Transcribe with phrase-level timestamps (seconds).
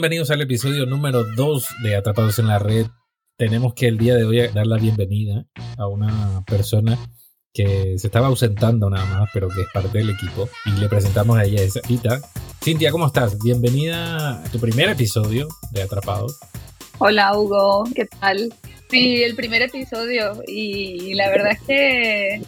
[0.00, 2.86] Bienvenidos al episodio número 2 de Atrapados en la Red.
[3.36, 5.44] Tenemos que el día de hoy dar la bienvenida
[5.76, 6.98] a una persona
[7.52, 10.48] que se estaba ausentando nada más, pero que es parte del equipo.
[10.64, 12.18] Y le presentamos a ella, es Rita.
[12.64, 13.38] Cintia, ¿cómo estás?
[13.44, 16.40] Bienvenida a tu primer episodio de Atrapados.
[16.96, 18.54] Hola Hugo, ¿qué tal?
[18.88, 22.42] Sí, el primer episodio y la verdad es que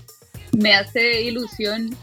[0.56, 1.94] me hace ilusión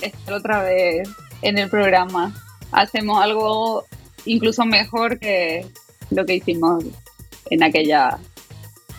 [0.00, 1.08] estar otra vez
[1.42, 2.34] en el programa.
[2.72, 3.84] Hacemos algo
[4.24, 5.66] incluso mejor que
[6.10, 6.84] lo que hicimos
[7.50, 8.18] en aquella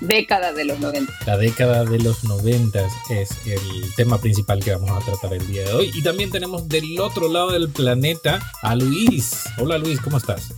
[0.02, 1.12] década de los 90.
[1.26, 5.64] La década de los 90 es el tema principal que vamos a tratar el día
[5.64, 5.92] de hoy.
[5.94, 9.44] Y también tenemos del otro lado del planeta a Luis.
[9.58, 10.54] Hola Luis, ¿cómo estás?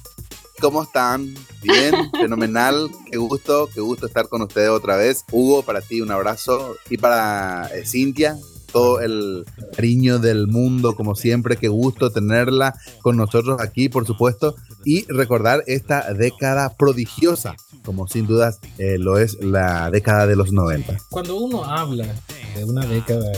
[0.59, 1.33] ¿Cómo están?
[1.61, 2.89] Bien, fenomenal.
[3.11, 5.23] Qué gusto, qué gusto estar con ustedes otra vez.
[5.31, 6.77] Hugo, para ti un abrazo.
[6.89, 8.37] Y para eh, Cintia,
[8.75, 11.55] todo el cariño del mundo, como siempre.
[11.55, 14.57] Qué gusto tenerla con nosotros aquí, por supuesto.
[14.83, 20.51] Y recordar esta década prodigiosa, como sin dudas eh, lo es la década de los
[20.51, 20.97] 90.
[21.09, 22.05] Cuando uno habla
[22.53, 23.31] de una década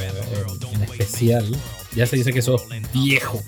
[0.74, 1.46] en especial,
[1.96, 3.40] ya se dice que sos viejo.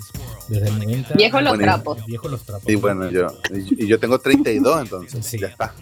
[0.47, 1.15] Desde el 90.
[1.15, 2.05] Viejo los trapos.
[2.05, 2.65] Viejo los trapos.
[2.67, 5.39] Sí, bueno, yo, y yo tengo 32, entonces sí.
[5.39, 5.73] ya está.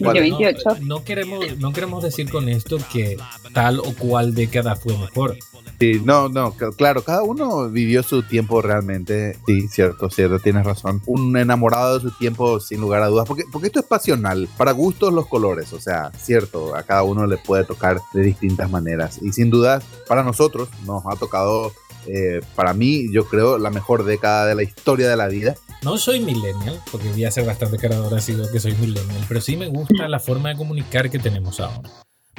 [0.00, 0.62] Bueno, 28.
[0.64, 3.16] No, no, queremos, no queremos decir con esto que
[3.52, 5.36] tal o cual década fue mejor.
[5.80, 9.36] Sí, no, no, claro, cada uno vivió su tiempo realmente.
[9.46, 11.02] Sí, cierto, cierto, tienes razón.
[11.06, 14.48] Un enamorado de su tiempo, sin lugar a dudas, porque, porque esto es pasional.
[14.56, 18.70] Para gustos, los colores, o sea, cierto, a cada uno le puede tocar de distintas
[18.70, 19.18] maneras.
[19.20, 21.72] Y sin duda, para nosotros nos ha tocado
[22.06, 25.54] eh, para mí, yo creo, la mejor década de la historia de la vida.
[25.82, 29.56] No soy millennial, porque voy a ser bastante carador así que soy millennial, pero sí
[29.56, 31.90] me gusta la forma de comunicar que tenemos ahora.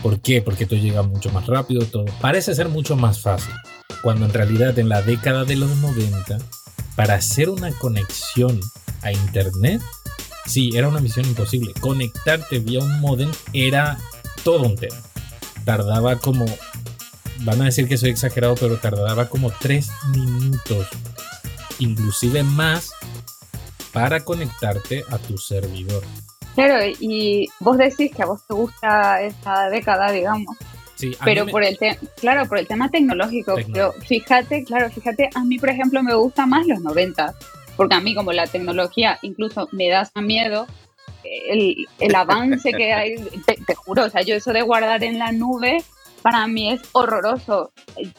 [0.02, 0.42] ¿Por qué?
[0.42, 3.54] Porque todo llega mucho más rápido, todo parece ser mucho más fácil.
[4.02, 6.38] Cuando en realidad en la década de los 90,
[6.96, 8.60] para hacer una conexión
[9.02, 9.82] a Internet,
[10.46, 11.74] sí, era una misión imposible.
[11.80, 13.98] Conectarte vía un modem era
[14.44, 14.98] todo un tema.
[15.64, 16.46] Tardaba como
[17.40, 20.88] van a decir que soy exagerado, pero tardaba como tres minutos,
[21.80, 22.92] inclusive más,
[23.92, 26.04] para conectarte a tu servidor.
[26.56, 30.56] Claro, y vos decís que a vos te gusta esta década, digamos.
[30.96, 31.78] Sí, pero por el
[32.16, 33.56] claro, por el tema tecnológico.
[33.74, 37.36] Pero fíjate, claro, fíjate, a mí por ejemplo me gusta más los 90,
[37.76, 40.66] porque a mí como la tecnología incluso me da miedo,
[41.50, 43.16] el, el avance que hay,
[43.46, 45.84] te, te, juro, o sea, yo eso de guardar en la nube
[46.26, 47.72] para mí es horroroso.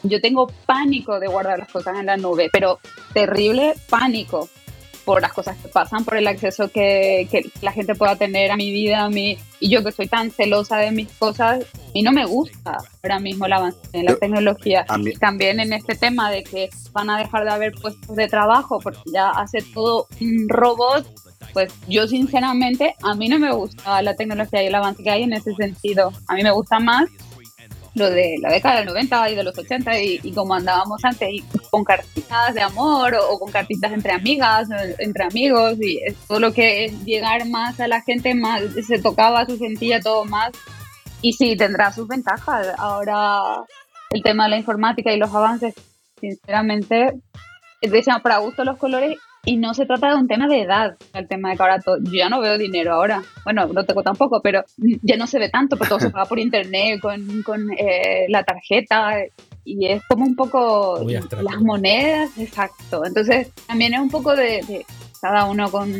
[0.03, 2.79] Yo tengo pánico de guardar las cosas en la nube, pero
[3.13, 4.47] terrible pánico
[5.03, 8.55] por las cosas que pasan, por el acceso que, que la gente pueda tener a
[8.55, 12.01] mi vida, a mí, y yo que soy tan celosa de mis cosas, a mí
[12.01, 14.85] no me gusta ahora mismo el avance en la tecnología.
[15.03, 18.79] Y también en este tema de que van a dejar de haber puestos de trabajo
[18.79, 21.05] porque ya hace todo un robot,
[21.51, 25.23] pues yo sinceramente a mí no me gusta la tecnología y el avance que hay
[25.23, 26.13] en ese sentido.
[26.29, 27.09] A mí me gusta más
[27.97, 31.29] lo de la década del 90 y de los 80 y, y como andábamos antes
[31.31, 34.69] y con cartitas de amor o, o, con cartitas entre amigas,
[34.99, 39.45] entre amigos y todo lo que es llegar más a la gente, más se tocaba,
[39.45, 40.51] se sentía todo más
[41.21, 42.67] y sí, tendrá sus ventajas.
[42.77, 43.65] Ahora
[44.11, 45.73] el tema de la informática y los avances,
[46.19, 47.13] sinceramente,
[47.81, 51.27] decían para gusto los colores y no se trata de un tema de edad, el
[51.27, 54.41] tema de que ahora todo, yo ya no veo dinero ahora, bueno, no tengo tampoco,
[54.41, 58.25] pero ya no se ve tanto, porque todo se paga por internet, con, con eh,
[58.29, 59.13] la tarjeta,
[59.63, 63.05] y es como un poco las monedas, exacto.
[63.05, 64.85] Entonces, también es un poco de, de
[65.21, 65.93] cada uno con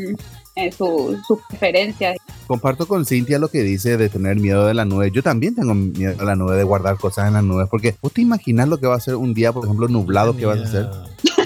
[0.56, 2.18] eh, su, sus preferencias.
[2.48, 5.12] Comparto con Cintia lo que dice de tener miedo de la nube.
[5.12, 8.14] Yo también tengo miedo de la nube, de guardar cosas en la nube, porque vos
[8.14, 10.64] te imaginas lo que va a ser un día, por ejemplo, nublado, que vas a
[10.64, 10.90] hacer.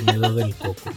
[0.05, 0.91] Miedo del coco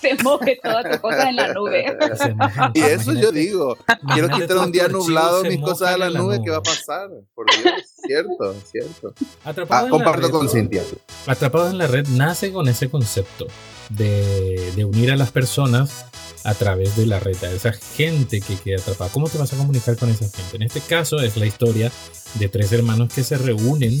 [0.00, 1.96] se moje todas tus cosas en la nube.
[2.74, 3.76] Y eso yo digo,
[4.12, 7.08] quiero quitar un día nublado mis cosas de la nube, ¿qué va a pasar?
[7.34, 7.74] Por Dios,
[8.06, 9.14] cierto, cierto.
[9.44, 10.82] Ah, comparto con Cintia.
[11.26, 13.46] Atrapados en la red nace con ese concepto
[13.90, 16.06] de, de, unir a las personas
[16.44, 19.10] a través de la red, a esa gente que queda atrapada.
[19.12, 20.56] ¿Cómo te vas a comunicar con esa gente?
[20.56, 21.90] En este caso es la historia
[22.34, 23.92] de tres hermanos que se reúnen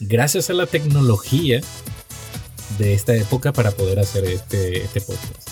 [0.00, 1.60] gracias a la tecnología
[2.78, 5.48] de esta época para poder hacer este, este podcast.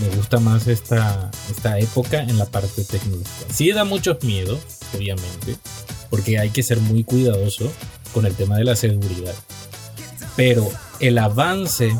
[0.00, 3.52] Me gusta más esta, esta época en la parte tecnológica.
[3.52, 4.58] Sí da mucho miedo,
[4.94, 5.56] obviamente,
[6.10, 7.72] porque hay que ser muy cuidadoso
[8.12, 9.34] con el tema de la seguridad.
[10.36, 10.70] Pero
[11.00, 11.92] el avance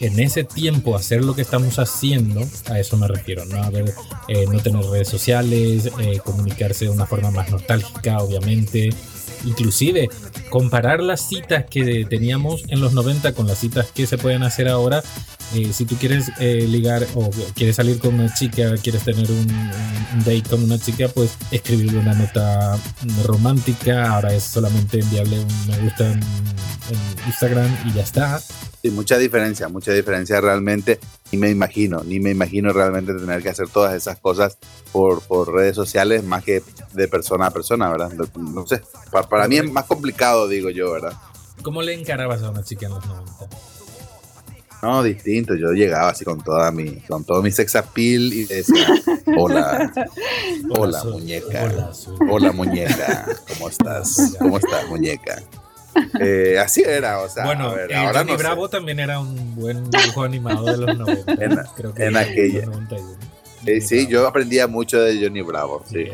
[0.00, 3.94] en ese tiempo hacer lo que estamos haciendo, a eso me refiero, no, ver,
[4.28, 8.90] eh, no tener redes sociales, eh, comunicarse de una forma más nostálgica, obviamente,
[9.44, 10.08] inclusive
[10.50, 14.68] comparar las citas que teníamos en los 90 con las citas que se pueden hacer
[14.68, 15.02] ahora,
[15.54, 19.46] eh, si tú quieres eh, ligar o quieres salir con una chica, quieres tener un,
[20.20, 22.78] date con una chica, pues escribirle una nota
[23.24, 24.14] romántica.
[24.14, 26.20] Ahora es solamente enviarle un me gusta en,
[26.90, 28.38] en Instagram y ya está.
[28.38, 30.98] Sí, mucha diferencia, mucha diferencia realmente.
[31.32, 34.58] Ni me imagino, ni me imagino realmente tener que hacer todas esas cosas
[34.92, 38.12] por, por redes sociales más que de persona a persona, ¿verdad?
[38.36, 38.82] No, sé,
[39.28, 41.14] para, mí es más complicado, digo yo, ¿verdad?
[41.62, 43.48] ¿Cómo le encarabas a una chica en los 90?
[44.82, 45.54] No, distinto.
[45.54, 48.86] Yo llegaba así con toda mi, con todo mi sex appeal y decía,
[49.38, 49.90] hola,
[50.76, 51.92] hola, muñeca, hola,
[52.30, 54.36] hola, muñeca, ¿cómo estás?
[54.38, 55.42] ¿Cómo estás, muñeca?
[56.20, 57.44] Eh, así era, o sea.
[57.44, 61.32] Bueno, ver, ahora Johnny Bravo también era un buen dibujo animado de los 90.
[61.32, 62.68] en, creo que en aquella.
[63.80, 65.84] sí, yo aprendía mucho de Johnny Bravo.
[65.90, 66.06] Sí.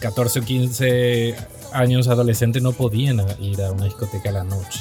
[0.00, 1.36] 14 o 15
[1.72, 4.80] años adolescentes no podían ir a una discoteca a la noche.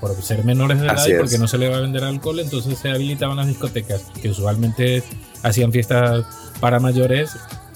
[0.00, 2.78] Por ser menores de edad y porque no se le va a vender alcohol, entonces
[2.78, 5.02] se habilitaban las discotecas, que usualmente
[5.42, 6.24] hacían fiestas
[6.58, 7.32] para mayores,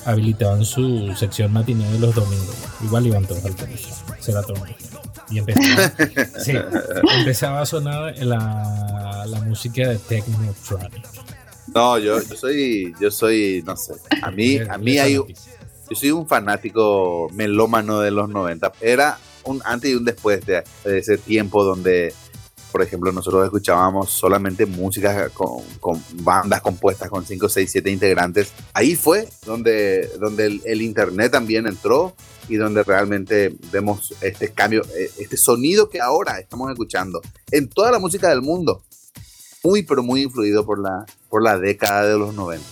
[0.07, 2.57] habilitaban su sección matiné de los domingos.
[2.83, 3.95] Igual iban todos al colegio.
[4.21, 4.57] Será todo
[5.31, 11.05] y empezaba, a sonar la, la música de Technotronic.
[11.75, 16.11] No, yo, yo soy, yo soy, no sé, a mí, a mí hay, yo soy
[16.11, 18.73] un fanático melómano de los 90.
[18.81, 22.15] Era un antes y un después de, ese tiempo donde,
[22.75, 28.51] por ejemplo, nosotros escuchábamos solamente música con, con, bandas compuestas con 5, 6, 7 integrantes.
[28.73, 32.17] Ahí fue donde, donde el internet también entró
[32.49, 37.23] y donde realmente vemos este cambio, eh, este sonido que ahora estamos escuchando
[37.53, 38.83] en toda la música del mundo.
[39.63, 42.67] Muy, pero muy influido por la, por la década de los 90.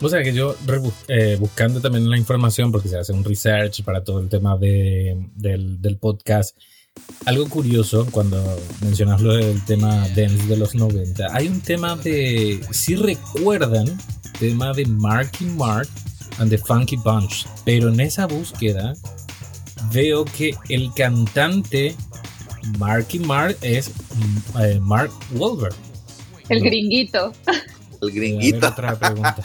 [0.00, 0.54] O sea que yo
[1.08, 5.16] eh, buscando también la información, porque se hace un research para todo el tema de,
[5.34, 6.56] del, del, podcast,
[7.26, 8.42] algo curioso cuando
[8.80, 13.86] mencionas lo del tema dance de los 90, hay un tema de, si recuerdan,
[14.38, 15.88] tema de Marky Mark
[16.38, 17.46] and the Funky Bunch.
[17.64, 18.94] Pero en esa búsqueda
[19.92, 21.94] veo que el cantante
[22.78, 23.90] Marky Mark es
[24.60, 25.74] eh, Mark Wahlberg.
[26.48, 27.32] El gringuito.
[28.00, 28.68] El gringuito.
[28.68, 29.36] Otra pregunta.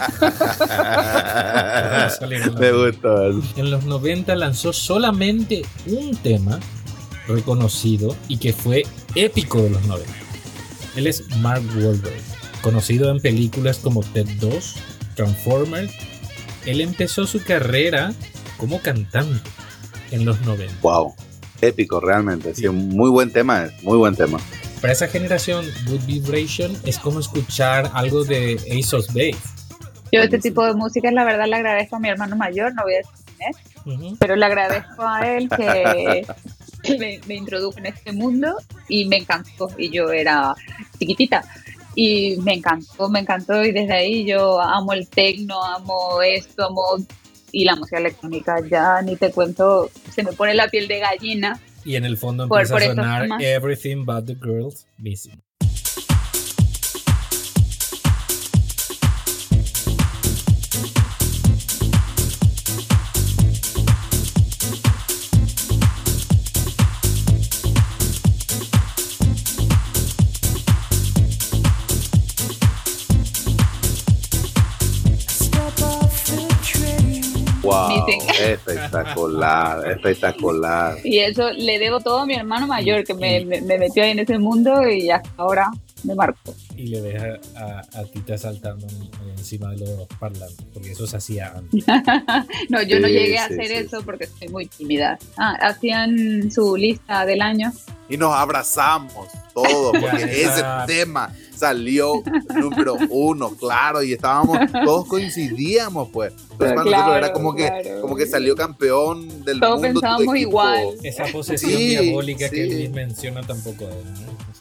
[2.60, 3.30] Me gustó.
[3.58, 6.60] En los 90 lanzó solamente un tema
[7.28, 8.84] reconocido y que fue
[9.16, 10.12] épico de los 90.
[10.96, 12.22] Él es Mark Wahlberg,
[12.62, 14.76] conocido en películas como Ted 2,
[15.16, 15.92] Transformers
[16.66, 18.14] él empezó su carrera
[18.58, 19.50] como cantante
[20.12, 20.74] en los 90.
[20.82, 21.14] Wow,
[21.62, 24.40] épico realmente, sí, un muy buen tema, muy buen tema.
[24.82, 29.38] Para esa generación, Good Vibration es como escuchar algo de Ace of Base.
[30.12, 32.96] Yo este tipo de música, la verdad, le agradezco a mi hermano mayor, no voy
[32.96, 33.14] a decir
[33.84, 36.28] quién es, pero le agradezco a él que
[37.00, 38.56] me, me introdujo en este mundo
[38.88, 39.70] y me encantó.
[39.78, 40.56] Y yo era
[41.00, 41.44] chiquitita
[41.96, 46.98] y me encantó, me encantó y desde ahí yo amo el techno, amo esto, amo
[47.52, 51.60] y la música electrónica ya ni te cuento, se me pone la piel de gallina.
[51.86, 55.42] Y en el fondo empieza a sonar Everything But the Girls Missing.
[78.40, 80.98] espectacular, espectacular.
[81.04, 84.38] Y eso le debo todo a mi hermano mayor que me, metió ahí en ese
[84.38, 85.72] mundo y hasta ahora
[86.04, 86.54] me marcó.
[86.76, 88.88] Y le deja a, a Tita saltando
[89.38, 91.86] encima de los parlantes, porque eso se hacía antes.
[92.70, 95.18] no, yo no llegué a hacer eso porque soy muy tímida.
[95.38, 97.72] Ah, hacían su lista del año.
[98.10, 102.22] Y nos abrazamos todos, porque ese tema salió
[102.56, 106.34] número uno, claro, y estábamos, todos coincidíamos, pues.
[106.52, 110.02] Entonces, claro, era como que, como que salió campeón del todos mundo.
[110.02, 110.88] Todos pensábamos igual.
[111.04, 113.88] Esa posesión diabólica que Luis menciona tampoco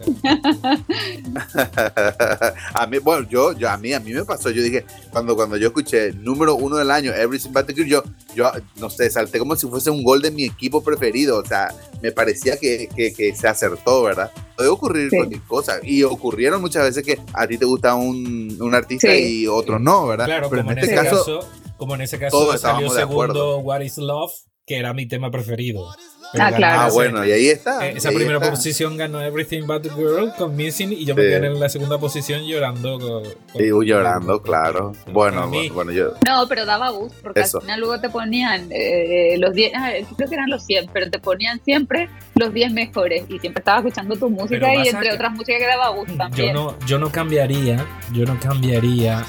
[2.75, 5.56] a mí, bueno, yo, yo, a mí, a mí me pasó, yo dije, cuando, cuando
[5.56, 8.02] yo escuché número uno del año, Every But yo,
[8.34, 11.75] yo, no sé, salté como si fuese un gol de mi equipo preferido, o sea,
[12.02, 14.30] me parecía que, que, que se acertó, ¿verdad?
[14.62, 18.75] Puede ocurrir cualquier cosa, y ocurrieron muchas veces que a ti te gusta un, un
[18.76, 20.26] artista y otro no, ¿verdad?
[20.26, 21.40] Claro, Pero como en, este caso,
[21.76, 24.31] como en ese caso salió segundo What is Love,
[24.64, 25.92] que era mi tema preferido.
[26.38, 26.80] Ah, claro.
[26.80, 27.86] Ah, bueno, y ahí está.
[27.86, 31.60] esa primera posición ganó Everything But the Girl con Missing y yo me quedé en
[31.60, 32.98] la segunda posición llorando.
[32.98, 34.92] Con, sí, llorando, claro.
[35.12, 36.12] Bueno, bueno, yo.
[36.26, 40.28] No, pero daba gusto porque al final luego te ponían eh, los 10, ah, creo
[40.28, 44.16] que eran los 100, pero te ponían siempre los 10 mejores y siempre estaba escuchando
[44.16, 46.48] tu música y entre otras músicas que daba gusto también.
[46.48, 49.24] Yo no, yo no cambiaría, yo no cambiaría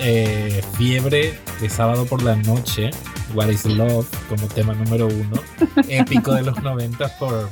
[0.00, 2.90] eh, Fiebre de sábado por la noche,
[3.34, 5.40] What is Love, como tema número uno,
[5.88, 7.48] épico de los 90 por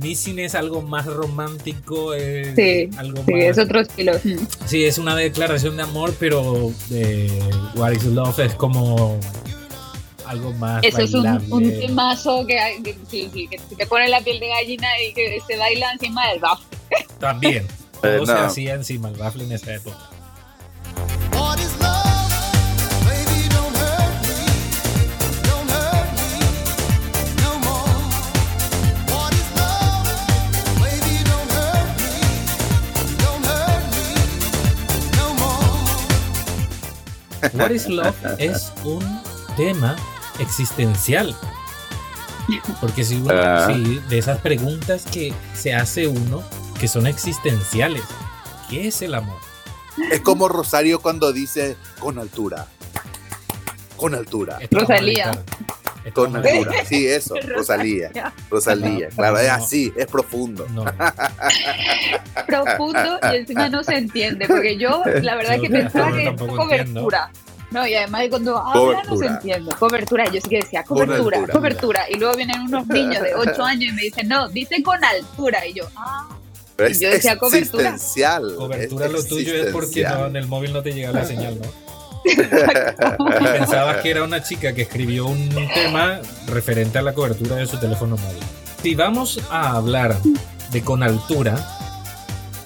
[0.00, 0.38] Missing.
[0.38, 4.12] es algo más romántico, es sí, algo sí, es otro estilo.
[4.66, 7.40] Sí, es una declaración de amor, pero eh,
[7.74, 9.18] What is Love es como
[10.26, 10.84] algo más.
[10.84, 12.58] Eso es un, un temazo que,
[13.10, 16.66] que, te pone la piel de gallina y que se baila encima del bafle.
[17.18, 17.66] También.
[18.02, 20.10] Todo se hacía encima del bafle en esa época.
[37.54, 39.04] What is Love es un
[39.56, 39.96] tema
[40.38, 41.34] existencial.
[42.80, 43.68] Porque si uno, ah.
[44.08, 46.42] de esas preguntas que se hace uno
[46.80, 48.02] que son existenciales,
[48.70, 49.38] ¿qué es el amor?
[50.12, 52.66] Es como Rosario cuando dice con altura.
[53.96, 54.58] Con altura.
[54.70, 55.42] Rosalía.
[56.12, 56.84] Con altura.
[56.84, 57.34] Sí, eso.
[57.48, 58.10] Rosalía.
[58.50, 59.08] Rosalía.
[59.08, 60.66] Claro, es así, es profundo.
[62.46, 64.46] profundo y encima no se entiende.
[64.46, 67.30] Porque yo, la verdad, que pensaba que es cobertura.
[67.70, 69.74] No, y además cuando habla no se entiende.
[69.74, 72.10] Cobertura, yo sí que decía cobertura, cobertura.
[72.10, 75.66] Y luego vienen unos niños de 8 años y me dicen, no, dice con altura.
[75.66, 76.28] Y yo, ah.
[76.76, 77.96] Pero yo decía cobertura.
[78.56, 81.85] Cobertura lo tuyo es porque en el móvil no te llega la señal, ¿no?
[82.26, 82.36] Y
[83.58, 87.78] pensabas que era una chica que escribió un tema referente a la cobertura de su
[87.78, 88.42] teléfono móvil.
[88.82, 90.16] Si vamos a hablar
[90.70, 91.56] de con altura,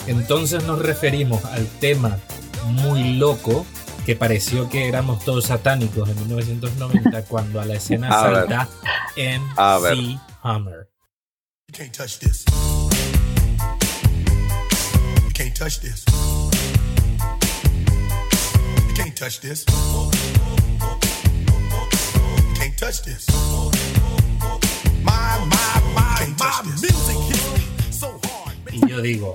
[0.07, 2.19] entonces nos referimos al tema
[2.64, 3.67] muy loco
[4.05, 8.69] que pareció que éramos todos satánicos en 1990 cuando a la escena salta
[9.17, 10.88] en MC Hammer.
[11.69, 12.45] You can't touch this.
[15.25, 16.05] You can't touch this.
[19.21, 19.67] Touch this.
[19.69, 20.11] You
[22.55, 23.27] can't touch this.
[25.05, 28.57] My, my, my, my music hits me so hard.
[28.73, 29.35] Y yo digo,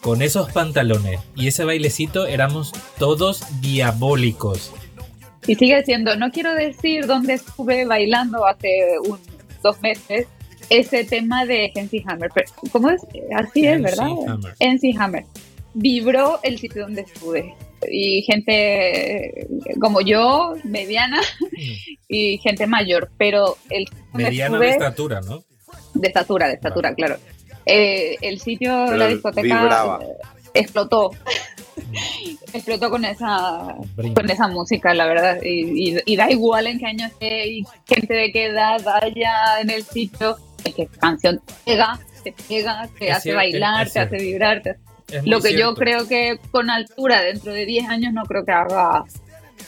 [0.00, 4.72] con esos pantalones y ese bailecito éramos todos diabólicos.
[5.46, 9.18] Y sigue siendo, no quiero decir dónde estuve bailando hace un,
[9.62, 10.28] dos meses,
[10.70, 12.30] ese tema de NC Hammer.
[12.72, 13.02] ¿Cómo es?
[13.36, 14.08] Así es, ¿verdad?
[14.60, 15.26] NC Hammer.
[15.74, 17.54] Vibró el sitio donde estuve.
[17.88, 19.46] Y gente
[19.80, 21.72] como yo, mediana, mm.
[22.08, 23.10] y gente mayor.
[23.18, 23.86] Pero el.
[24.12, 25.42] Mediana de estatura, ¿no?
[25.94, 27.16] De estatura, de estatura, claro.
[27.66, 29.98] Eh, el sitio, la discoteca
[30.54, 31.10] explotó.
[32.52, 33.74] explotó con esa
[34.14, 35.38] con esa música, la verdad.
[35.42, 39.84] Y, da igual en qué año esté y gente de qué edad vaya en el
[39.84, 44.62] sitio, es que canción te pega, te pega, te hace bailar, te hace vibrar.
[45.24, 49.04] Lo que yo creo que con altura dentro de 10 años no creo que haga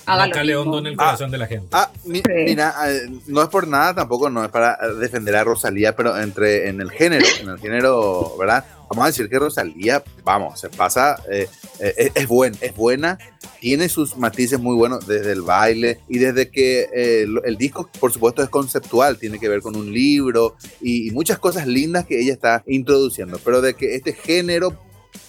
[0.06, 1.68] Hágale hondo en el corazón de la gente.
[1.72, 6.18] Ah, mira, eh, no es por nada tampoco, no es para defender a Rosalía, pero
[6.18, 8.64] entre en el género, en el género, ¿verdad?
[8.90, 13.16] Vamos a decir que Rosalía, vamos, se pasa, eh, eh, es, buen, es buena,
[13.60, 18.42] tiene sus matices muy buenos desde el baile y desde que el disco, por supuesto,
[18.42, 22.32] es conceptual, tiene que ver con un libro y, y muchas cosas lindas que ella
[22.32, 24.76] está introduciendo, pero de que este género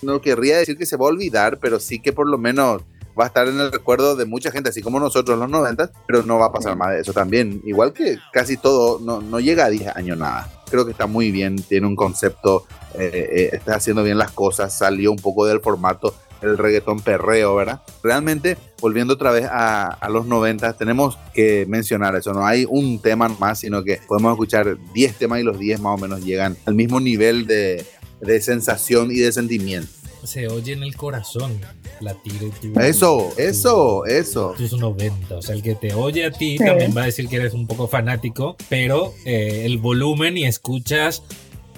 [0.02, 2.82] no querría decir que se va a olvidar, pero sí que por lo menos
[3.20, 6.24] va a estar en el recuerdo de mucha gente, así como nosotros los 90, pero
[6.24, 7.62] no va a pasar más de eso también.
[7.66, 10.50] Igual que casi todo, no, no llega a 10 años nada.
[10.70, 14.76] Creo que está muy bien, tiene un concepto, eh, eh, está haciendo bien las cosas,
[14.76, 17.82] salió un poco del formato el reggaetón perreo, ¿verdad?
[18.04, 23.00] Realmente, volviendo otra vez a, a, los 90, tenemos que mencionar eso, no hay un
[23.00, 26.58] tema más, sino que podemos escuchar 10 temas y los 10 más o menos llegan
[26.66, 27.86] al mismo nivel de,
[28.26, 31.60] de sensación y de sentimiento se oye en el corazón
[32.00, 32.52] latir.
[32.80, 34.54] eso, eso, eso.
[34.58, 35.38] Tus 90.
[35.38, 37.68] O sea, el que te oye a ti también va a decir que eres un
[37.68, 41.24] poco fanático, pero eh, el volumen y escuchas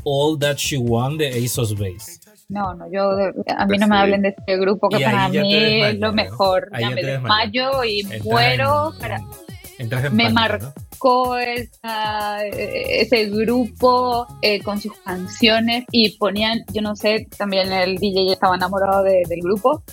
[0.04, 2.20] All That She Want de Ace of Base.
[2.48, 3.10] No, no, yo,
[3.58, 6.70] a mí no me hablen de este grupo que para mí es lo mejor.
[6.80, 8.94] Ya me desmayo y muero.
[9.00, 9.20] para...
[10.12, 17.98] me marcó ese grupo eh, con sus canciones y ponían, yo no sé, también el
[17.98, 19.84] DJ estaba enamorado del grupo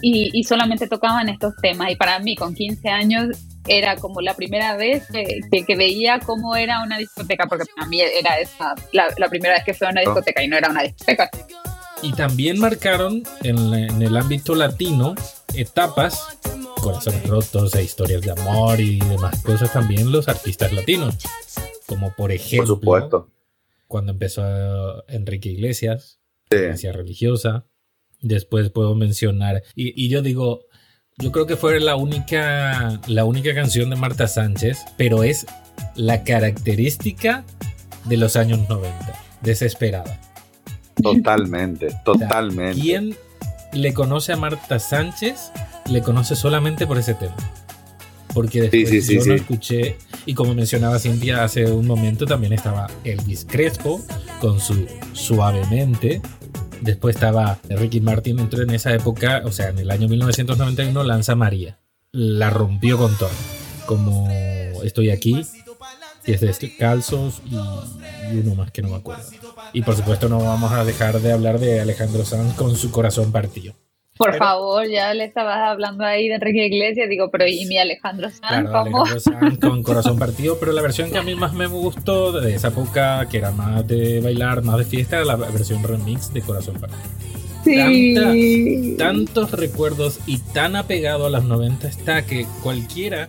[0.00, 1.90] y, solamente tocaban estos temas.
[1.90, 6.54] Y para mí, con 15 años, era como la primera vez que, que, veía cómo
[6.54, 10.02] era una discoteca, porque para mí era esa la, primera vez que fui a una
[10.02, 11.28] discoteca y no era una discoteca.
[12.02, 15.14] Y también marcaron en, en el ámbito latino
[15.56, 16.35] etapas,
[16.86, 21.16] corazones rotos e historias de amor y demás cosas también los artistas latinos.
[21.84, 23.30] Como por ejemplo, por supuesto.
[23.88, 26.88] cuando empezó Enrique Iglesias, sí.
[26.92, 27.66] religiosa.
[28.20, 30.66] Después puedo mencionar, y, y yo digo,
[31.18, 35.44] yo creo que fue la única, la única canción de Marta Sánchez, pero es
[35.96, 37.44] la característica
[38.04, 39.12] de los años 90,
[39.42, 40.20] desesperada.
[41.02, 42.80] Totalmente, totalmente.
[42.80, 43.16] ¿Quién
[43.72, 45.50] le conoce a Marta Sánchez?
[45.88, 47.36] Le conoce solamente por ese tema.
[48.34, 53.46] Porque después yo lo escuché, y como mencionaba Cintia hace un momento, también estaba Elvis
[53.48, 54.04] Crespo
[54.40, 56.20] con su Suavemente,
[56.80, 61.34] Después estaba Ricky Martin, entró en esa época, o sea, en el año 1991 lanza
[61.34, 61.78] María.
[62.12, 63.30] La rompió con todo.
[63.86, 64.28] Como
[64.82, 65.44] Estoy aquí,
[66.24, 69.24] pies descalzos y, y uno más que no me acuerdo.
[69.72, 73.32] Y por supuesto no vamos a dejar de hablar de Alejandro Sanz con su corazón
[73.32, 73.74] partido.
[74.16, 78.30] Por favor, ya le estabas hablando ahí de Enrique Iglesias, digo, pero ¿y mi Alejandro
[78.30, 78.40] Sanz?
[78.70, 82.32] Claro, Alejandro Sanz con Corazón Partido, pero la versión que a mí más me gustó
[82.32, 86.32] de esa época, que era más de bailar, más de fiesta, era la versión remix
[86.32, 87.02] de Corazón Partido.
[87.64, 88.94] Sí.
[88.96, 93.28] tantos recuerdos y tan apegado a los 90 está que cualquiera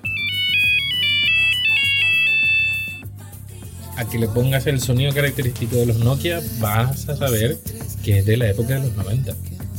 [3.97, 7.57] a que le pongas el sonido característico de los Nokia, vas a saber
[8.03, 9.33] que es de la época de los 90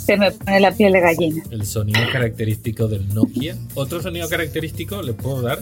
[0.08, 1.42] se me pone la piel de gallina.
[1.50, 3.58] El sonido característico del Nokia.
[3.74, 5.58] Otro sonido característico le puedo dar.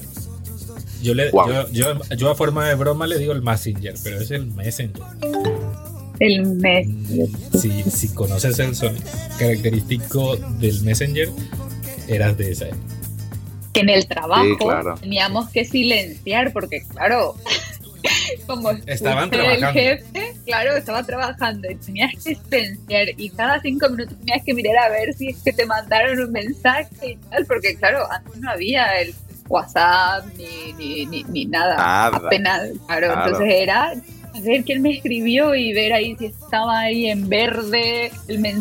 [1.02, 1.32] Yo, le,
[1.72, 5.02] yo, a forma de broma le digo el Messenger, pero es el Messenger.
[6.20, 7.28] El Messenger.
[7.28, 9.02] Mm, si, si conoces el sonido
[9.36, 11.28] característico del Messenger,
[12.06, 12.66] eras de esa
[13.74, 17.34] En el trabajo teníamos que silenciar porque, claro,
[18.46, 19.66] como estaban trabajando.
[19.66, 24.54] El jefe, claro, estaba trabajando y tenías que silenciar y cada cinco minutos tenías que
[24.54, 28.36] mirar a ver si es que te mandaron un mensaje y tal, porque claro, antes
[28.40, 29.14] no había el
[29.48, 30.72] WhatsApp ni,
[31.06, 33.92] ni, ni, nada, apenas, claro, entonces era
[34.42, 38.10] ver quién me escribió y ver ahí si estaba ahí en verde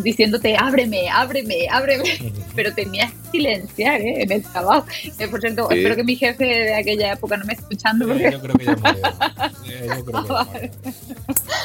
[0.04, 2.34] diciéndote ábreme, ábreme, ábreme.
[2.56, 4.24] Pero tenías que silenciar ¿eh?
[4.24, 4.86] en el trabajo.
[5.20, 8.08] Eh, por cierto, espero que mi jefe de aquella época no me esté escuchando.
[8.08, 8.32] Porque...
[8.32, 8.96] yo creo que ya murió.
[9.66, 10.72] Eh, yo creo que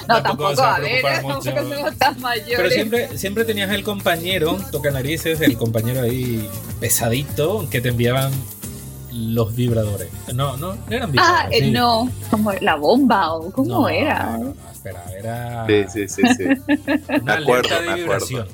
[0.08, 2.56] No, tampoco, a, ver, tampoco tan mayores.
[2.56, 6.48] Pero siempre, siempre tenías el compañero, toca narices, el compañero ahí
[6.80, 8.32] pesadito, que te enviaban
[9.12, 10.08] los vibradores.
[10.34, 11.62] No, no, eran vibradores.
[11.62, 14.38] Ah, no, como la bomba o cómo era.
[14.38, 15.66] No, espera, era.
[15.66, 16.74] Sí, sí, sí, sí.
[17.22, 18.48] Una alerta de vibración.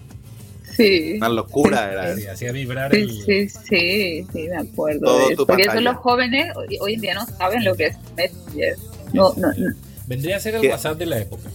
[0.76, 1.14] Sí.
[1.16, 2.16] Una locura era.
[2.16, 3.10] Sí, hacía vibrar sí, el...
[3.10, 5.00] sí, sí, sí, me acuerdo.
[5.06, 5.46] Todo de eso.
[5.46, 8.76] Porque eso los jóvenes hoy en día no saben lo que es Messenger.
[9.12, 9.74] No, no, no.
[10.06, 11.48] Vendría a ser el WhatsApp de la época.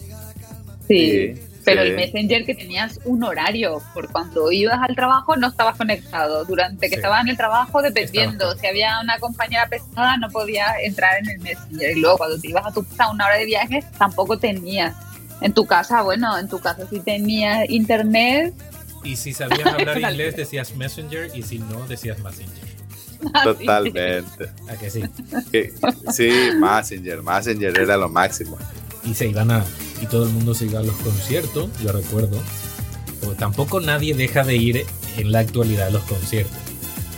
[0.88, 1.36] sí.
[1.76, 6.46] Pero el Messenger que tenías un horario, por cuando ibas al trabajo no estabas conectado.
[6.46, 11.18] Durante que estabas en el trabajo, dependiendo, si había una compañera pesada no podías entrar
[11.20, 11.98] en el Messenger.
[11.98, 14.96] Y luego cuando te ibas a tu casa una hora de viaje, tampoco tenías.
[15.42, 18.54] En tu casa, bueno, en tu casa sí tenías internet.
[19.04, 22.72] Y si sabías hablar inglés decías Messenger y si no decías Messenger.
[23.36, 24.50] Ah, Totalmente.
[24.68, 25.04] ¿A que sí?
[26.12, 28.58] sí, Messenger, Messenger era lo máximo.
[29.04, 29.64] Y se iban a
[30.02, 32.40] y todo el mundo se iba a los conciertos, yo recuerdo.
[33.20, 34.86] Pero tampoco nadie deja de ir
[35.18, 36.58] en la actualidad a los conciertos.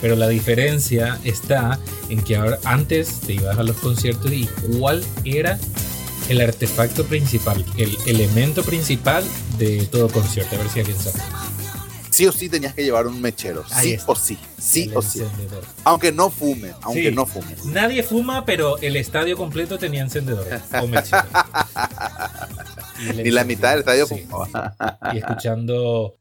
[0.01, 5.03] Pero la diferencia está en que ahora antes te ibas a los conciertos y cuál
[5.23, 5.57] era
[6.27, 9.23] el artefacto principal, el elemento principal
[9.57, 10.55] de todo concierto.
[10.55, 11.19] A ver si alguien sabe
[12.13, 13.65] sí o sí tenías que llevar un mechero.
[13.81, 14.37] sí o sí.
[14.59, 15.23] Sí o sí.
[15.83, 17.55] Aunque no fume, aunque no fume.
[17.65, 21.25] Nadie fuma, pero el estadio completo tenía o mecheros.
[22.99, 24.07] y, la mitad del estadio.
[25.13, 26.17] Y escuchando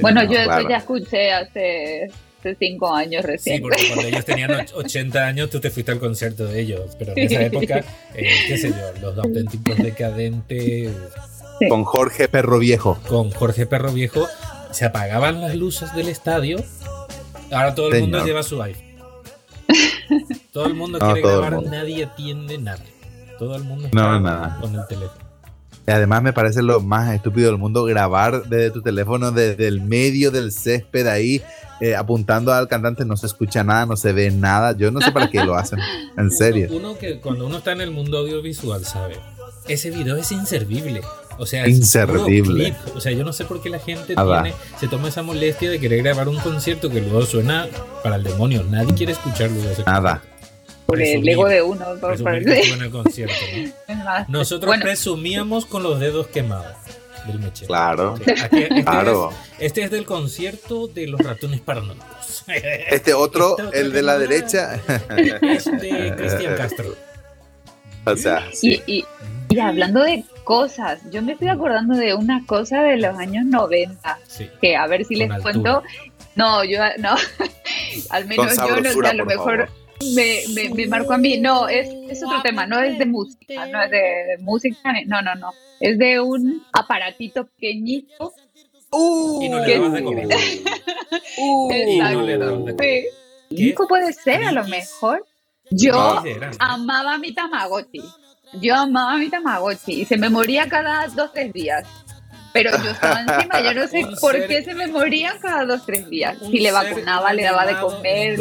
[0.00, 2.10] bueno, yo eso ya escuché hace,
[2.58, 3.56] cinco años recién.
[3.56, 7.12] Sí, porque cuando ellos tenían 80 años tú te fuiste al concierto de ellos, pero
[7.14, 10.90] en esa época, eh, qué sé yo, los auténticos decadentes.
[11.68, 12.98] Con Jorge Perro Viejo.
[13.06, 14.26] Con Jorge Perro Viejo
[14.70, 16.62] se apagaban las luces del estadio.
[17.50, 18.90] Ahora todo el mundo lleva su iPhone.
[20.52, 22.82] Todo el mundo quiere grabar, nadie atiende nada.
[23.38, 25.29] Todo el mundo está con el teléfono.
[25.90, 29.80] Y además me parece lo más estúpido del mundo grabar desde tu teléfono, desde el
[29.80, 31.42] medio del césped ahí,
[31.80, 34.70] eh, apuntando al cantante, no se escucha nada, no se ve nada.
[34.76, 35.80] Yo no sé para qué lo hacen,
[36.16, 36.68] en serio.
[36.70, 39.18] Uno, que cuando uno está en el mundo audiovisual sabe,
[39.66, 41.00] ese video es inservible.
[41.38, 42.76] O sea, inservible.
[42.94, 45.80] O sea, yo no sé por qué la gente tiene, se toma esa molestia de
[45.80, 47.66] querer grabar un concierto que luego suena
[48.04, 48.62] para el demonio.
[48.62, 49.60] Nadie quiere escucharlo.
[49.84, 50.22] Nada
[50.86, 51.84] por el ego de uno.
[52.00, 53.34] Por, en el concierto,
[54.28, 56.76] Nosotros presumíamos con los dedos quemados
[57.26, 57.68] del mechero.
[57.68, 58.14] Claro.
[58.26, 59.30] este, claro.
[59.58, 62.44] Es, este es del concierto de los ratones paranoicos.
[62.90, 64.74] Este otro, este el de la derecha.
[65.42, 66.94] Es de Cristian Castro.
[68.06, 72.96] O sea, y, y, hablando de cosas, yo me estoy acordando de una cosa de
[72.96, 74.18] los años 90,
[74.60, 75.82] que a ver si les cuento.
[76.34, 77.16] No, yo no,
[78.10, 79.68] al menos yo no sé, a lo mejor
[80.14, 81.38] me, me, me, marcó a mí.
[81.38, 85.34] No, es, es otro tema, no es de música, no es de música, no, no,
[85.34, 85.52] no.
[85.80, 88.32] Es de un aparatito pequeñito.
[88.92, 90.26] Uh, y no le dabas de comer.
[91.38, 93.04] uh, y no le dabas de comer.
[93.50, 93.74] Sí.
[93.88, 95.26] puede ser, a lo mejor.
[95.70, 96.22] Yo
[96.58, 98.02] amaba mi Tamagotchi.
[98.60, 101.86] Yo amaba mi Tamagotchi y se me moría cada dos, tres días.
[102.52, 106.08] Pero yo estaba encima, yo no sé por qué se me moría cada dos, tres
[106.10, 106.36] días.
[106.50, 108.40] Si le vacunaba, le daba de comer.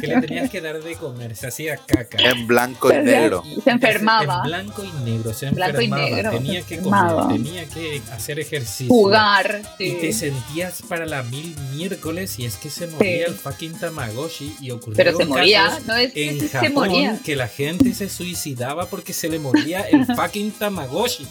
[0.00, 2.18] Que le tenías que dar de comer, se hacía caca.
[2.18, 3.42] En blanco y negro.
[3.62, 4.36] Se enfermaba.
[4.36, 5.74] En blanco y negro, se enfermaba.
[5.74, 8.88] Blanco y negro, tenía que comer, tenía que hacer ejercicio.
[8.88, 9.60] Jugar.
[9.78, 14.56] Y te sentías para la mil miércoles y es que se moría el fucking Tamagotchi
[14.60, 17.18] y ocurrió Pero se moría, no es en que Japón se moría.
[17.24, 21.26] que la gente se suicidaba porque se le moría el fucking Tamagotchi.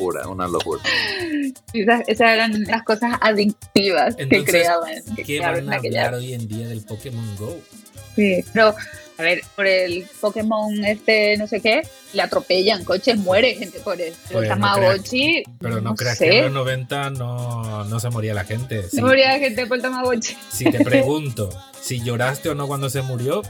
[0.00, 0.82] Pura, una locura.
[1.74, 4.94] Esas, eran las cosas adictivas que creaban.
[5.14, 7.60] Que ¿Qué van a hablar hoy en día del Pokémon Go?
[8.16, 8.74] Sí, pero
[9.18, 11.82] a ver, por el Pokémon este, no sé qué,
[12.14, 14.14] le atropellan coches, muere gente por el,
[14.48, 15.42] Tamagotchi.
[15.60, 18.88] pero no, creas que en los 90 no, no, se moría la gente.
[18.88, 20.34] Se moría la gente por el Tamagotchi.
[20.50, 23.42] Si te pregunto, si lloraste o no cuando se murió.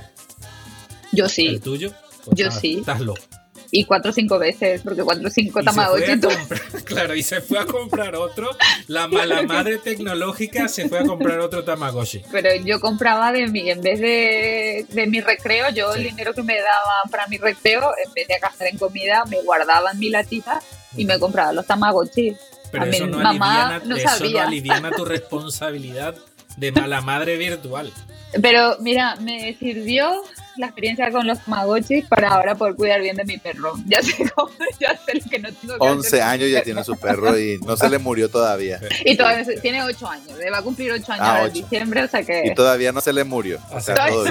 [1.13, 1.47] Yo sí.
[1.47, 1.93] ¿El tuyo?
[2.33, 2.79] Yo sí.
[2.81, 3.23] Estás loco
[3.71, 6.21] y cuatro o cinco veces, porque cuatro o cinco Tamagotchi.
[6.85, 8.51] Claro, y se fue a comprar otro.
[8.89, 12.23] La mala madre tecnológica se fue a comprar otro Tamagotchi.
[12.33, 16.43] Pero yo compraba de mi, en vez de, de mi recreo, yo el dinero que
[16.43, 20.11] me daban para mi recreo, en vez de gastar en comida, me guardaba en mi
[20.11, 20.61] latita
[20.97, 22.37] y me compraba los Tamagotchi.
[22.73, 26.15] Pero eso no mamá no eso no aliviana tu responsabilidad
[26.57, 27.93] de mala madre virtual.
[28.41, 30.23] Pero mira, me sirvió
[30.57, 33.75] la experiencia con los Tamagotchi para ahora poder cuidar bien de mi perro.
[33.87, 37.39] Ya sé cómo, ya sé que no tengo que 11 años ya tiene su perro
[37.39, 38.81] y no se le murió todavía.
[39.05, 42.23] Y todavía tiene 8 años, va a cumplir 8 años ah, en diciembre, o sea
[42.23, 42.43] que...
[42.47, 43.59] Y todavía no se le murió.
[43.71, 44.25] O sea, todo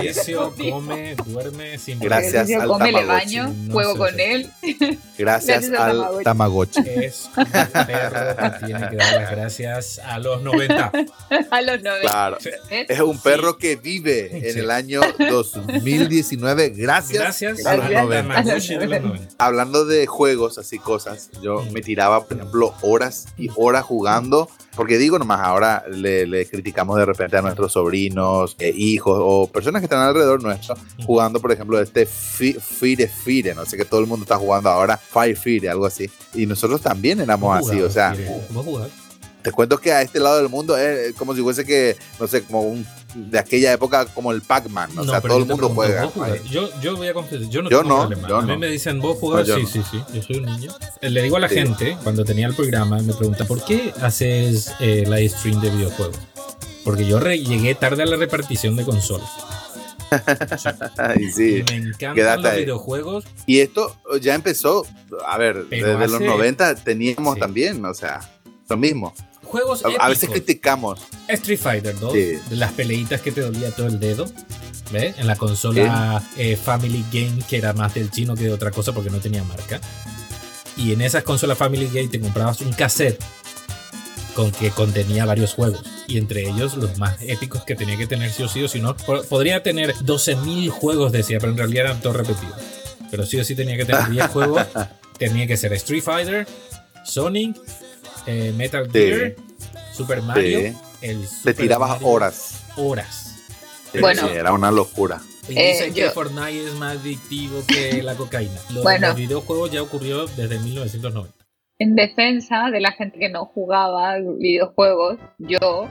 [0.72, 4.50] come, duerme sin Gracias al come, le baño, juego con él.
[5.18, 6.82] Gracias, al Tamagotchi.
[6.86, 10.92] Es un perro que tiene que dar las gracias a los 90.
[11.52, 12.02] a los 90.
[12.02, 12.38] Claro.
[12.70, 15.02] Es un perro que vive en el año
[16.10, 19.28] 2019 gracias, gracias a los 90.
[19.38, 24.98] Hablando de juegos, así cosas, yo me tiraba, por ejemplo, horas y horas jugando porque
[24.98, 29.88] digo nomás, ahora le, criticamos de repente a nuestros sobrinos, eh, hijos o personas que
[29.88, 34.24] están alrededor nuestro jugando, por ejemplo, este Fire Fire, no sé que todo el mundo
[34.24, 36.10] está jugando ahora Fire Fire, algo así.
[36.34, 38.16] Y nosotros también éramos así, o sea.
[39.50, 42.44] Te cuento que a este lado del mundo es como si fuese que, no sé,
[42.44, 42.86] como un
[43.16, 44.96] de aquella época como el Pac-Man.
[44.96, 46.08] O sea, todo el mundo juega.
[46.52, 49.48] Yo, yo voy a confesar, yo no yo no, a mí me dicen, ¿vos jugás?
[49.48, 50.72] sí, sí, sí, yo soy un niño.
[51.02, 55.06] Le digo a la gente, cuando tenía el programa, me pregunta, ¿por qué haces eh,
[55.08, 56.20] live stream de videojuegos?
[56.84, 59.32] Porque yo llegué tarde a la repartición de consolas.
[61.36, 63.26] sí, me encantan los videojuegos.
[63.48, 64.86] Y esto ya empezó,
[65.26, 68.20] a ver, desde los 90 teníamos también, o sea,
[68.70, 69.16] lo mismo
[69.50, 71.00] juegos A, veces criticamos.
[71.28, 74.26] Street Fighter 2, de las peleitas que te dolía todo el dedo.
[74.92, 75.16] ¿Ves?
[75.20, 78.92] En la consola eh, Family Game, que era más del chino que de otra cosa
[78.92, 79.80] porque no tenía marca.
[80.78, 83.22] Y en esas consolas Family Game te comprabas un cassette
[84.34, 85.84] con que contenía varios juegos.
[86.08, 88.80] Y entre ellos los más épicos que tenía que tener sí o sí o si
[88.80, 88.96] no.
[88.96, 92.56] Podría tener 12.000 juegos, decía, pero en realidad eran todos repetidos.
[93.12, 94.66] Pero sí o sí tenía que tener 10 juegos.
[95.18, 96.48] Tenía que ser Street Fighter,
[97.04, 97.58] Sonic,
[98.26, 99.36] eh, Metal Gear,
[99.94, 100.76] Super Mario.
[101.02, 102.64] El Te tirabas horas.
[102.76, 103.38] Horas.
[104.00, 105.22] bueno, era una locura.
[105.48, 108.60] Y dicen eh, que Fortnite es más adictivo que la cocaína.
[108.72, 111.34] Lo bueno, los videojuegos ya ocurrió desde 1990.
[111.80, 115.90] En defensa de la gente que no jugaba videojuegos, yo,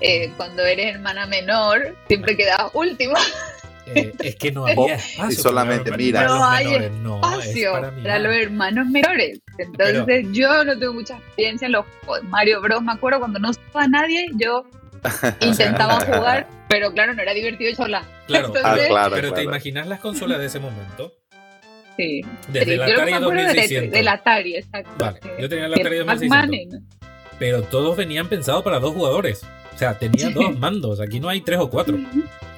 [0.00, 3.18] eh, cuando eres hermana menor, siempre quedaba última.
[3.86, 5.30] Eh, es que no había espacio.
[5.30, 6.24] Y solamente, para- mira.
[6.24, 9.40] No los hay menores, no, es espacio para para, los hermanos menores.
[9.58, 12.28] Entonces yo no tengo mucha experiencia en los juegos.
[12.28, 12.82] Mario Bros.
[12.82, 14.64] Me acuerdo cuando no estaba nadie, yo
[15.40, 18.04] intentaba jugar, pero claro, no era divertido sola.
[18.26, 21.12] Claro, Entonces, Ah, claro, pero te imaginas las consolas de ese momento.
[21.96, 22.22] Sí.
[22.48, 23.92] Desde que Atari me acuerdo de- 2600.
[23.92, 24.90] del Atari, exacto.
[24.98, 25.28] Vale, Sí.
[25.40, 26.18] yo tenía el Que Atari Pac-Man
[26.50, 26.80] 2600.
[26.80, 29.44] en- Pero todos venían pensados para dos jugadores.
[29.74, 31.00] O sea, tenía dos mandos.
[31.00, 31.98] Aquí no hay tres o cuatro.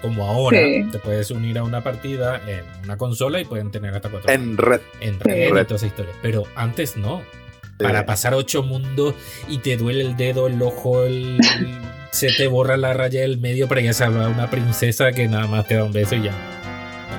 [0.03, 0.85] Como ahora, Sí.
[0.92, 4.31] te puedes unir a una partida en una consola y pueden tener hasta cuatro.
[4.33, 4.81] En red.
[5.00, 5.64] en red y Red.
[5.66, 6.12] toda esa historia.
[6.22, 7.22] Pero antes no.
[7.62, 7.68] Sí.
[7.85, 9.14] Para pasar ocho mundos
[9.48, 11.38] y te duele el dedo, el ojo, el-
[12.12, 15.27] se te borra la raya del medio para ir a salvar a una princesa que
[15.27, 16.33] nada más te da un beso y ya.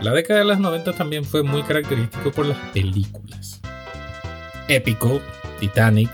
[0.02, 3.60] La década de los 90 también fue muy característico por las películas.
[4.68, 5.22] Épico,
[5.60, 6.10] Titanic,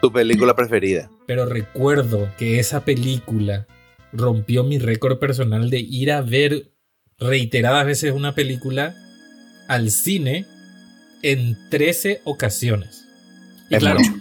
[0.00, 1.10] Tu película preferida.
[1.30, 3.68] Pero recuerdo que esa película
[4.12, 6.72] rompió mi récord personal de ir a ver
[7.20, 8.96] reiteradas veces una película
[9.68, 10.44] al cine
[11.22, 13.04] en 13 ocasiones.
[13.70, 14.20] Y Es claro, mucho.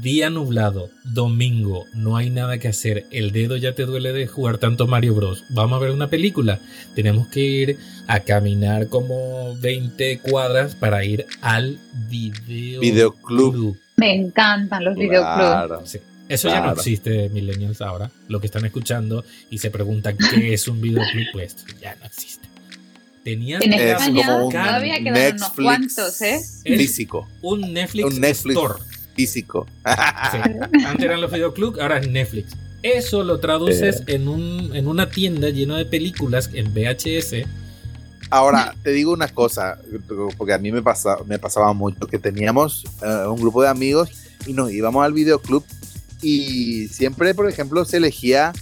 [0.00, 4.58] día nublado, domingo, no hay nada que hacer, el dedo ya te duele de jugar
[4.58, 5.42] tanto Mario Bros.
[5.50, 6.60] Vamos a ver una película.
[6.94, 13.76] Tenemos que ir a caminar como 20 cuadras para ir al video Videoclub.
[13.96, 15.34] Me encantan los videoclubs.
[15.34, 15.80] Claro.
[15.84, 15.98] Sí.
[16.28, 18.10] Eso ya no existe, millennials, ahora.
[18.28, 22.48] Lo que están escuchando y se preguntan qué es un videoclip, pues ya no existe.
[23.22, 26.40] Tenías En España todavía quedan unos Netflix cuantos, ¿eh?
[26.62, 27.26] físico.
[27.40, 28.56] un Netflix, Un Netflix.
[28.56, 28.74] Store.
[29.14, 29.66] Físico.
[29.84, 30.38] Sí.
[30.86, 32.54] Antes eran los videoclubs, ahora es Netflix.
[32.82, 37.48] Eso lo traduces en, un, en una tienda llena de películas en VHS.
[38.28, 39.78] Ahora, te digo una cosa,
[40.36, 44.10] porque a mí me, pasa, me pasaba mucho, que teníamos eh, un grupo de amigos
[44.46, 45.64] y nos íbamos al videoclub
[46.24, 48.52] y siempre, por ejemplo, se elegía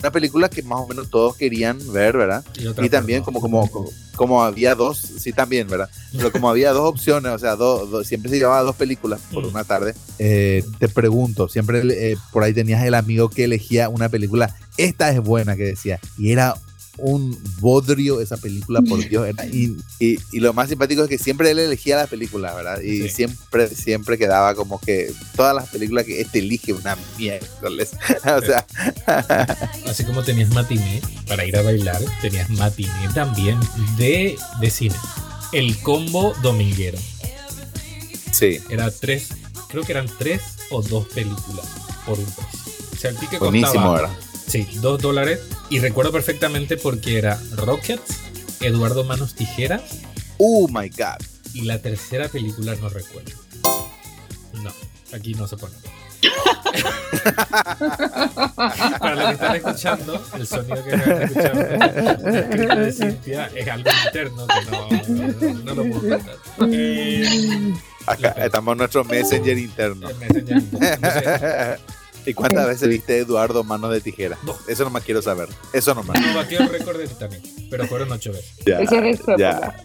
[0.00, 2.44] una película que más o menos todos querían ver, ¿verdad?
[2.70, 3.68] otra Y también como, como,
[4.14, 5.90] como había dos, sí también, ¿verdad?
[6.16, 9.44] Pero como había dos opciones, o sea, dos, dos- siempre se llevaba dos películas por
[9.44, 9.48] Mm.
[9.48, 14.08] una tarde, eh, te pregunto, siempre eh, por ahí tenías el amigo que elegía una
[14.08, 16.54] película, esta es buena, que decía, y era
[16.98, 19.26] un bodrio esa película, por Dios.
[19.28, 22.80] era- y, y- y lo más simpático es que siempre él elegía las películas, ¿verdad?
[22.80, 23.08] Y Sí.
[23.08, 27.90] siempre, siempre quedaba como que todas las películas que este elige una miércoles.
[28.24, 28.66] o sea,
[29.86, 33.58] Así como tenías matiné para ir a bailar, tenías matiné también
[33.96, 34.96] de, de cine.
[35.52, 36.98] El combo dominguero.
[38.32, 39.28] sí, Era tres,
[39.68, 41.66] creo que eran tres o dos películas
[42.04, 42.44] por un precio.
[42.92, 44.16] O sea, el ticket buenísimo, costaba, ¿verdad?
[44.48, 45.40] Sí, dos dólares.
[45.70, 48.16] Y recuerdo perfectamente porque era Rockets,
[48.60, 49.82] Eduardo Manos Tijeras
[50.38, 51.18] Oh my God.
[51.54, 53.32] y la tercera película no recuerdo.
[54.62, 54.70] No,
[55.14, 55.74] aquí no se pone.
[58.98, 64.46] Para los que están escuchando, el sonido que están escuchando de Cintia es algo interno
[64.46, 64.88] que no,
[65.52, 66.36] no, no lo puedo contar.
[66.72, 67.74] Eh,
[68.06, 70.08] Acá estamos en nuestro Messenger interno.
[70.08, 70.56] el Messenger.
[70.56, 71.80] Entonces,
[72.28, 74.36] ¿Y cuántas veces viste Eduardo Manos de Tijera?
[74.42, 74.56] Dos.
[74.68, 75.48] Eso nomás quiero saber.
[75.72, 76.20] Eso nomás.
[76.20, 78.52] no batió el récord de Titanic, pero fueron ocho veces.
[78.66, 79.76] Ya, Esa es su ya.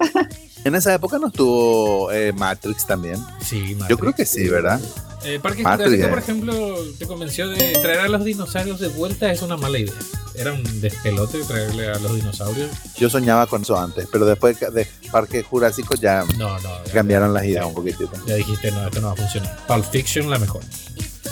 [0.65, 3.17] En esa época no estuvo eh, Matrix también.
[3.45, 4.79] Sí, Yo creo que sí, ¿verdad?
[5.25, 6.09] Eh, Parque Matrix, Jurásico, eh.
[6.09, 9.93] por ejemplo, te convenció de traer a los dinosaurios de vuelta es una mala idea.
[10.35, 12.69] Era un despelote traerle a los dinosaurios.
[12.97, 16.83] Yo soñaba con eso antes, pero después de Parque Jurásico ya No, no.
[16.85, 18.09] ya- cambiaron las ideas un poquitito.
[18.25, 19.65] Ya dijiste, no, esto no va a funcionar.
[19.67, 20.63] Pulp Fiction, la mejor.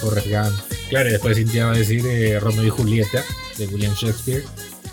[0.02, 0.74] Forrest Gump.
[0.90, 3.24] Claro, y después Cintia va a decir eh, Romeo y Julieta,
[3.58, 4.44] de William Shakespeare.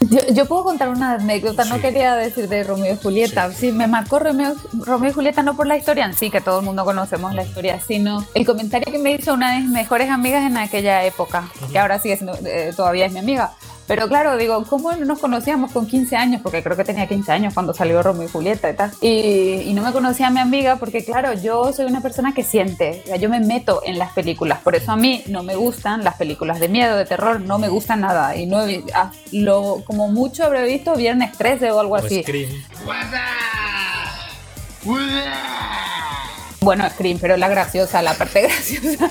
[0.00, 3.52] Yo, yo puedo contar una anécdota, no quería decir de Romeo y Julieta.
[3.52, 6.60] Sí, me marcó Romeo, Romeo y Julieta no por la historia en sí, que todo
[6.60, 10.08] el mundo conocemos la historia, sino el comentario que me hizo una de mis mejores
[10.10, 13.52] amigas en aquella época, que ahora sigue siendo, eh, todavía es mi amiga.
[13.88, 16.40] Pero claro, digo, ¿cómo nos conocíamos con 15 años?
[16.42, 18.92] Porque creo que tenía 15 años cuando salió Romeo y Julieta y tal.
[19.00, 22.44] Y, y no me conocía a mi amiga porque, claro, yo soy una persona que
[22.44, 24.60] siente, o sea, yo me meto en las películas.
[24.60, 27.68] Por eso a mí no me gustan las películas de miedo, de terror, no me
[27.70, 28.36] gustan nada.
[28.36, 32.22] Y no he- ah, lo, como mucho habré visto Viernes 13 o algo O así.
[32.22, 32.50] Scream.
[36.60, 39.08] Bueno, Scream, pero la graciosa, la parte graciosa.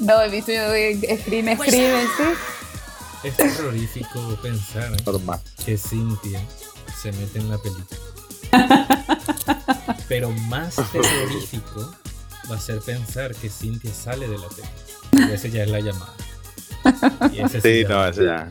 [0.00, 2.22] No, he visto eh, Scream, Scream, sí.
[3.22, 5.40] Es terrorífico pensar Normal.
[5.64, 6.40] que Cintia
[7.00, 8.00] se mete en la película.
[10.08, 11.94] Pero más terrorífico
[12.50, 15.28] va a ser pensar que Cintia sale de la película.
[15.30, 16.14] Y ese ya es la llamada.
[17.32, 18.50] Y ese Sí, no, eso ya.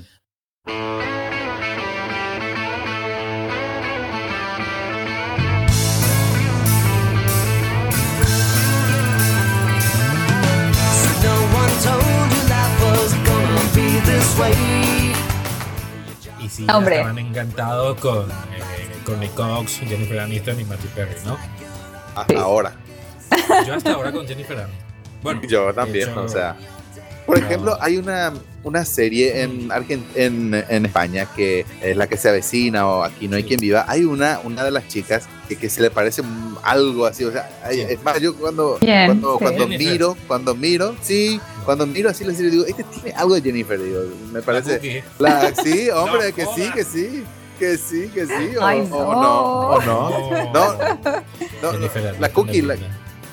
[11.24, 12.09] No one told
[16.40, 16.96] Y sí, Hombre.
[16.98, 18.34] estaban encantados con, eh,
[19.06, 21.38] Courtney Cox, Jennifer Aniston y Matthew Perry, ¿no?
[22.16, 22.74] Hasta ahora.
[23.68, 24.86] Yo hasta ahora con Jennifer Aniston.
[25.22, 26.56] Bueno, Yo también, hecho, o sea.
[27.30, 27.46] Por no.
[27.46, 32.30] ejemplo, hay una, una serie en, Argen- en, en España que es la que se
[32.30, 33.86] avecina o aquí no hay quien viva.
[33.88, 36.22] Hay una, una de las chicas que, que se le parece
[36.64, 37.24] algo así.
[37.24, 39.40] O sea, hay- es más, yo cuando, cuando, Sí.
[39.40, 39.92] cuando Jennifer.
[39.92, 44.02] miro, cuando miro, sí, cuando miro así, le digo, este tiene algo de Jennifer, digo,
[44.32, 45.04] me la parece.
[45.20, 47.24] La, sí, hombre, No que sí, que sí,
[47.60, 49.22] que sí, que sí, o, Ay, o no.
[49.22, 50.10] no, o no.
[50.54, 50.74] No,
[51.62, 51.90] no, no,
[52.20, 52.76] la cookie, la-.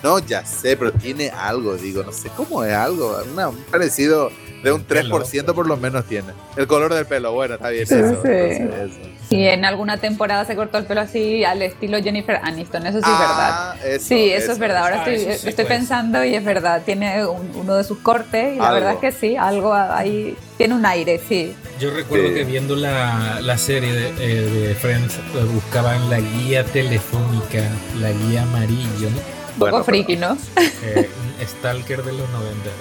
[0.07, 4.31] No, ya sé, pero tiene algo, digo, no sé cómo es algo, una- un parecido
[4.63, 5.17] de un El pelo.
[5.21, 6.33] 3% por lo menos tiene.
[6.57, 8.23] El color del pelo, bueno, está bien Sí, eso.
[8.23, 8.29] sí.
[8.29, 9.11] entonces, eso.
[9.31, 13.11] Y en alguna temporada se cortó el pelo así al estilo Jennifer Aniston, eso sí
[13.13, 13.51] es verdad.
[13.51, 14.85] Ah, eso, Sí, eso, es verdad.
[14.85, 16.83] Ahora Ah, estoy, eso sí estoy puede pensando y es verdad.
[16.85, 18.75] Tiene un- uno de sus cortes y la Algo.
[18.77, 20.37] verdad es que sí, algo ahí.
[20.57, 21.55] Tiene un aire, sí.
[21.81, 22.35] Yo recuerdo Sí.
[22.35, 25.21] que viendo la, la serie de, eh, de Friends eh,
[25.53, 27.63] buscaban la guía telefónica,
[28.01, 29.36] la guía amarillo, ¿no?
[29.57, 30.37] Un Bueno, poco friki, ¿no?
[30.57, 31.09] Eh,
[31.41, 32.69] un Stalker de los 90.
[32.69, 32.73] ¿eh?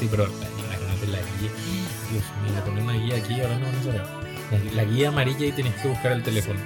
[0.00, 1.50] Sí, pero imagínate la guía.
[2.10, 4.74] Dios mío, le ponen una guía aquí ahora no van a saber.
[4.74, 6.60] La, guía amarilla y tenías que buscar el teléfono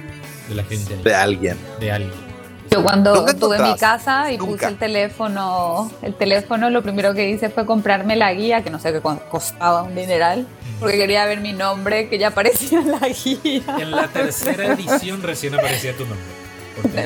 [0.47, 1.57] de la gente de alguien.
[1.79, 2.29] de alguien.
[2.71, 4.51] Yo cuando estuve en mi casa y Nunca.
[4.51, 8.79] puse el teléfono, el teléfono, lo primero que hice fue comprarme la guía, que no
[8.79, 10.45] sé qué costaba un dineral,
[10.79, 13.63] porque quería ver mi nombre, que ya aparecía en la guía.
[13.79, 16.38] En la tercera edición recién aparecía tu nombre.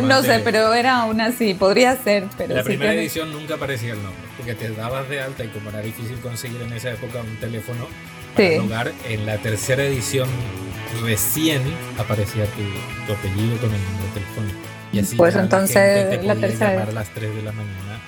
[0.03, 3.31] No sé, antes- pero era una así, podría ser, pero La sí primera que- edición
[3.31, 6.73] nunca aparecía el nombre, porque te dabas de alta y como era difícil conseguir en
[6.73, 7.87] esa época un teléfono
[8.35, 9.13] para Sí.
[9.13, 10.27] en la tercera edición
[11.03, 11.61] recién
[11.97, 12.61] aparecía tu,
[13.07, 14.59] tu apellido con el número telefónico.
[14.91, 17.51] Y así Pues la entonces, gente te la tercera- llamar a las 3 de la
[17.51, 17.99] mañana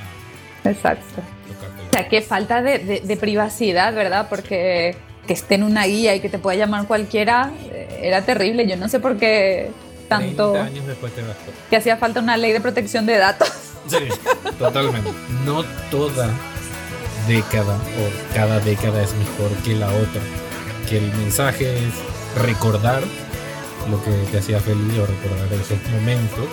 [0.64, 1.04] a Exacto.
[1.18, 4.28] la- O sea, qué falta de, de- de privacidad, ¿verdad?
[4.30, 8.68] Porque que esté en una guía y que te pueda llamar cualquiera eh, era terrible.
[8.68, 9.72] Yo no sé por qué
[10.08, 11.62] tanto 30 años después te das cuenta.
[11.70, 13.50] que hacía falta una ley de protección de datos.
[13.88, 13.98] Sí,
[14.58, 15.12] totalmente.
[15.46, 16.28] No toda
[17.28, 20.22] década o cada década es mejor que la otra.
[20.90, 21.94] Que el mensaje es
[22.42, 23.04] recordar
[23.92, 26.46] lo que te hacía feliz o recordar esos momentos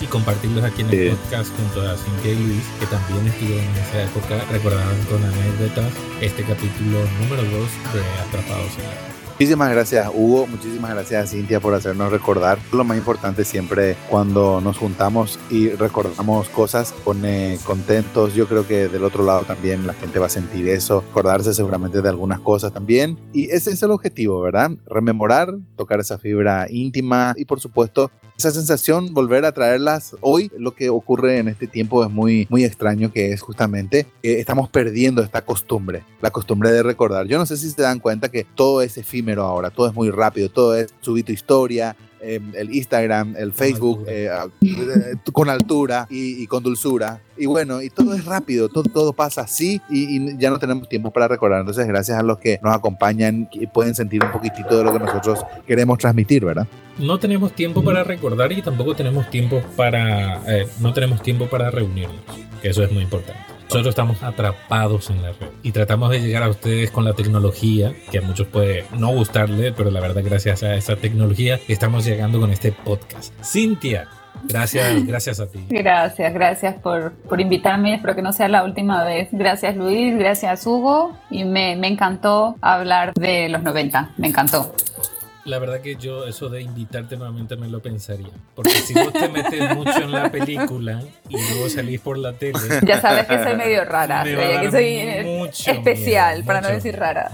[0.00, 1.10] y compartirlos aquí en el Sí.
[1.16, 5.92] podcast junto a Cintia y Luis, que también estuvieron en esa época, recordaban con anécdotas
[6.22, 9.21] este capítulo número 2 de Atrapados en la.
[9.32, 10.46] Muchísimas gracias, Hugo.
[10.46, 12.58] Muchísimas gracias, Cintia, por hacernos recordar.
[12.72, 18.34] Lo más importante siempre cuando nos juntamos y recordamos cosas, pone contentos.
[18.34, 22.02] Yo creo que del otro lado también la gente va a sentir eso, acordarse seguramente
[22.02, 23.18] de algunas cosas también.
[23.32, 24.70] Y ese es el objetivo, ¿verdad?
[24.86, 30.50] Rememorar, tocar esa fibra íntima y, por supuesto, esa sensación, volver a traerlas hoy.
[30.56, 34.68] Lo que ocurre en este tiempo es muy, muy extraño, que es justamente que estamos
[34.68, 37.26] perdiendo esta costumbre, la costumbre de recordar.
[37.26, 40.10] Yo no sé si se dan cuenta que todo es efímero ahora, todo es muy
[40.10, 45.48] rápido, todo es subir tu historia, eh, el Instagram, el Facebook, eh, ah, eh, con
[45.48, 47.20] altura y, y con dulzura.
[47.36, 50.88] Y bueno, y todo es rápido, todo, todo pasa así y, y ya no tenemos
[50.88, 51.60] tiempo para recordar.
[51.60, 54.98] Entonces, gracias a los que nos acompañan y pueden sentir un poquitito de lo que
[54.98, 56.66] nosotros queremos transmitir, ¿verdad?
[56.98, 61.70] No tenemos tiempo para recordar y tampoco tenemos tiempo para eh, no tenemos tiempo para
[61.70, 62.20] reunirnos,
[62.60, 63.51] que eso es muy importante.
[63.72, 67.94] Nosotros estamos atrapados en la red y tratamos de llegar a ustedes con la tecnología,
[68.10, 72.38] que a muchos puede no gustarle, pero la verdad gracias a esa tecnología estamos llegando
[72.38, 73.32] con este podcast.
[73.42, 74.08] Cintia,
[74.44, 75.64] gracias, gracias a ti.
[75.70, 77.94] Gracias, gracias por, por invitarme.
[77.94, 79.28] Espero que no sea la última vez.
[79.32, 81.16] Gracias Luis, gracias Hugo.
[81.30, 84.10] Y me, me encantó hablar de los 90.
[84.18, 84.74] Me encantó.
[85.44, 89.28] La verdad que yo eso de invitarte nuevamente me lo pensaría, porque si vos te
[89.28, 93.56] metes mucho en la película y luego salís por la tele, Ya sabes que soy
[93.56, 94.24] medio rara.
[94.24, 97.32] Me a que soy eh, mucho especial, miedo, para no mucho decir rara.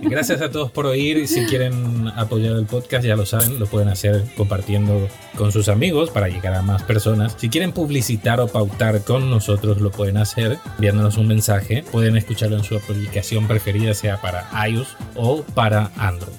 [0.00, 1.18] Y Gracias a todos por oír.
[1.18, 5.68] y Si quieren apoyar el podcast, ya lo saben, lo pueden hacer compartiendo con sus
[5.68, 7.34] amigos para llegar a más personas.
[7.38, 11.84] Si quieren publicitar o pautar con nosotros, lo pueden hacer enviándonos un mensaje.
[11.92, 16.32] Pueden escucharlo en su aplicación preferida, sea para iOS o para Android.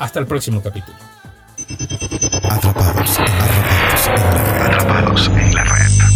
[0.00, 0.96] Hasta el próximo capítulo.
[2.48, 4.64] Atrapados en la red.
[4.64, 6.09] Atrapados en la red.